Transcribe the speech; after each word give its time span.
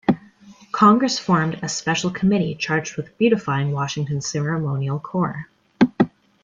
Congress 0.71 1.19
formed 1.19 1.59
a 1.61 1.69
special 1.69 2.09
committee 2.09 2.55
charged 2.55 2.97
with 2.97 3.15
beautifying 3.19 3.71
Washington's 3.71 4.25
ceremonial 4.25 4.99
core. 4.99 5.47